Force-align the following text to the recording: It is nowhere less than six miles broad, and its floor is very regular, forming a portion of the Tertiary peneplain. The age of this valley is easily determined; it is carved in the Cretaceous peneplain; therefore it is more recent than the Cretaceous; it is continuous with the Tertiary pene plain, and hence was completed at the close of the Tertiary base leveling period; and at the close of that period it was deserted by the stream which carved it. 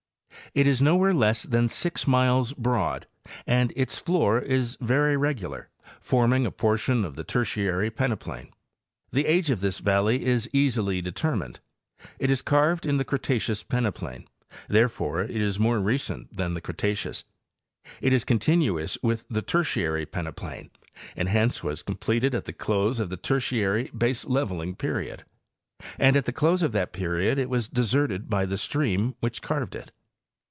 It 0.53 0.67
is 0.67 0.81
nowhere 0.81 1.13
less 1.13 1.43
than 1.43 1.69
six 1.69 2.05
miles 2.05 2.51
broad, 2.51 3.07
and 3.47 3.71
its 3.73 3.97
floor 3.97 4.37
is 4.37 4.77
very 4.81 5.15
regular, 5.15 5.69
forming 6.01 6.45
a 6.45 6.51
portion 6.51 7.05
of 7.05 7.15
the 7.15 7.23
Tertiary 7.23 7.89
peneplain. 7.89 8.51
The 9.13 9.27
age 9.27 9.49
of 9.49 9.61
this 9.61 9.79
valley 9.79 10.25
is 10.25 10.49
easily 10.51 11.01
determined; 11.01 11.61
it 12.19 12.29
is 12.29 12.41
carved 12.41 12.85
in 12.85 12.97
the 12.97 13.05
Cretaceous 13.05 13.63
peneplain; 13.63 14.27
therefore 14.67 15.21
it 15.21 15.29
is 15.39 15.57
more 15.57 15.79
recent 15.79 16.35
than 16.35 16.53
the 16.53 16.59
Cretaceous; 16.61 17.23
it 18.01 18.11
is 18.11 18.25
continuous 18.25 18.97
with 19.01 19.23
the 19.29 19.41
Tertiary 19.41 20.05
pene 20.05 20.33
plain, 20.33 20.69
and 21.15 21.29
hence 21.29 21.63
was 21.63 21.81
completed 21.81 22.35
at 22.35 22.43
the 22.43 22.51
close 22.53 22.99
of 22.99 23.09
the 23.09 23.17
Tertiary 23.17 23.89
base 23.97 24.25
leveling 24.25 24.75
period; 24.75 25.23
and 25.97 26.17
at 26.17 26.25
the 26.25 26.33
close 26.33 26.61
of 26.61 26.73
that 26.73 26.91
period 26.91 27.37
it 27.39 27.49
was 27.49 27.69
deserted 27.69 28.29
by 28.29 28.45
the 28.45 28.57
stream 28.57 29.15
which 29.21 29.41
carved 29.41 29.75
it. 29.75 29.93